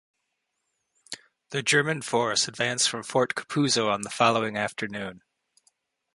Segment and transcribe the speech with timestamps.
[1.51, 5.21] The German force advanced from Fort Capuzzo on the following afternoon.